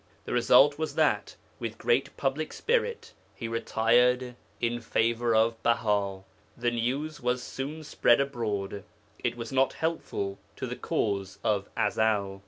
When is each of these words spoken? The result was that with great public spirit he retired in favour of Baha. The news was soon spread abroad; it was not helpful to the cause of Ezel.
The 0.25 0.33
result 0.33 0.79
was 0.79 0.95
that 0.95 1.35
with 1.59 1.77
great 1.77 2.17
public 2.17 2.53
spirit 2.53 3.13
he 3.35 3.47
retired 3.47 4.35
in 4.59 4.81
favour 4.81 5.35
of 5.35 5.61
Baha. 5.61 6.23
The 6.57 6.71
news 6.71 7.21
was 7.21 7.43
soon 7.43 7.83
spread 7.83 8.19
abroad; 8.19 8.83
it 9.19 9.37
was 9.37 9.51
not 9.51 9.73
helpful 9.73 10.39
to 10.55 10.65
the 10.65 10.75
cause 10.75 11.37
of 11.43 11.69
Ezel. 11.77 12.39